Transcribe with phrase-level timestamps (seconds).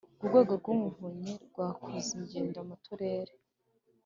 [0.21, 3.33] Urwego rw’Umuvunyi rwakoze ingendo mu turere